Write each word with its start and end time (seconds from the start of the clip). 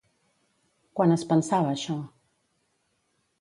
Quan 0.99 1.13
es 1.17 1.25
pensava 1.33 1.75
això? 1.75 1.99